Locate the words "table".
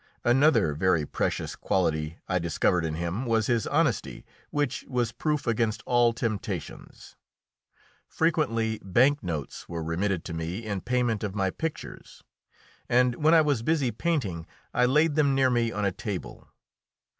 15.91-16.47